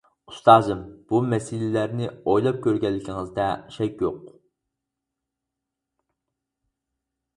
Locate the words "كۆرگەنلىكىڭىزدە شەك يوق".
2.65-4.33